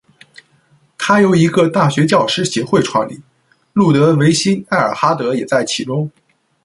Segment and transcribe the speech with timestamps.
[0.97, 3.21] 它由一个大学教师协会创立，
[3.73, 6.09] 路德维希埃尔哈德也在其中。